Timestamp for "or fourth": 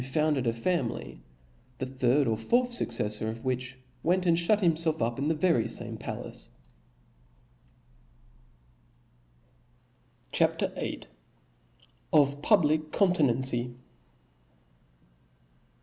2.27-2.71